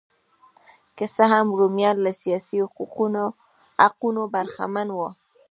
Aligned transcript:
که 0.97 1.05
څه 1.15 1.23
هم 1.33 1.47
رومیان 1.59 1.97
له 2.05 2.11
سیاسي 2.21 2.57
حقونو 4.17 4.21
برخمن 4.33 4.87
وو 4.91 5.09